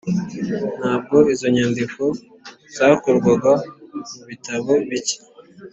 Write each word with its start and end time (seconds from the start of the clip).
Ntabwo 0.79 1.15
izo 1.33 1.47
nyandiko 1.55 2.01
zakurwaga 2.75 3.51
mu 4.11 4.21
bitabo 4.29 4.71
bike, 4.89 5.17